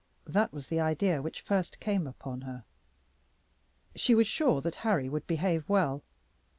That 0.25 0.51
was 0.51 0.67
the 0.69 0.79
idea 0.79 1.21
which 1.21 1.41
first 1.41 1.79
came 1.79 2.07
upon 2.07 2.41
her. 2.41 2.65
She 3.95 4.15
was 4.15 4.25
sure 4.25 4.59
that 4.61 4.77
Harry 4.77 5.07
would 5.07 5.27
behave 5.27 5.69
well. 5.69 6.03